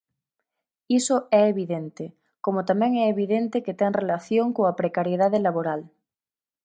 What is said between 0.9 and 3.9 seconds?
Iso é evidente, como tamén é evidente que